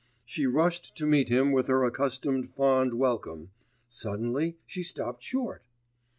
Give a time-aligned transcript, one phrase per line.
[0.25, 3.51] She rushed to meet him with her accustomed fond welcome;
[3.87, 5.61] suddenly she stopped short.